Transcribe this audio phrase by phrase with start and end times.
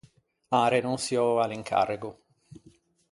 [0.57, 2.11] An renonçiou à l’incarrego.